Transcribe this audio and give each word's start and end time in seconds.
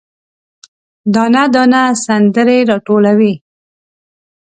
دانه، 1.13 1.43
دانه 1.53 1.83
سندرې، 2.05 2.57
راټولوي 2.69 3.33